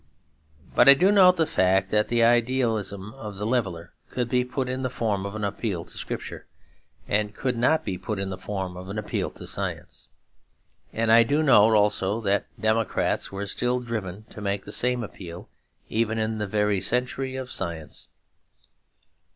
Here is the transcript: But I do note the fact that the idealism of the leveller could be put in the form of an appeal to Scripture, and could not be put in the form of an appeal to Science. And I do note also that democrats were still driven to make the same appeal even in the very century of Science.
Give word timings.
But 0.73 0.89
I 0.89 0.95
do 0.95 1.11
note 1.11 1.37
the 1.37 1.45
fact 1.45 1.91
that 1.91 2.07
the 2.07 2.23
idealism 2.23 3.13
of 3.13 3.37
the 3.37 3.45
leveller 3.45 3.93
could 4.09 4.29
be 4.29 4.43
put 4.43 4.67
in 4.67 4.81
the 4.81 4.89
form 4.89 5.27
of 5.27 5.35
an 5.35 5.43
appeal 5.43 5.85
to 5.85 5.95
Scripture, 5.95 6.47
and 7.07 7.35
could 7.35 7.55
not 7.55 7.85
be 7.85 7.99
put 7.99 8.17
in 8.17 8.31
the 8.31 8.37
form 8.39 8.75
of 8.77 8.89
an 8.89 8.97
appeal 8.97 9.29
to 9.29 9.45
Science. 9.45 10.07
And 10.91 11.11
I 11.11 11.21
do 11.21 11.43
note 11.43 11.75
also 11.75 12.19
that 12.21 12.47
democrats 12.59 13.31
were 13.31 13.45
still 13.45 13.79
driven 13.79 14.23
to 14.31 14.41
make 14.41 14.65
the 14.65 14.71
same 14.71 15.03
appeal 15.03 15.49
even 15.87 16.17
in 16.17 16.39
the 16.39 16.47
very 16.47 16.81
century 16.81 17.35
of 17.35 17.51
Science. 17.51 18.07